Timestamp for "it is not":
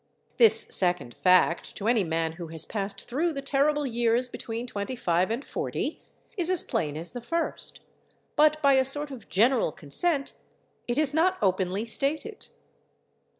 10.87-11.37